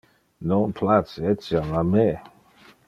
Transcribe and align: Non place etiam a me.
Non 0.51 0.69
place 0.79 1.19
etiam 1.33 1.69
a 1.79 1.81
me. 1.93 2.07